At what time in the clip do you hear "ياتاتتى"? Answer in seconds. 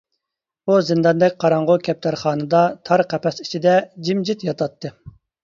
4.51-4.95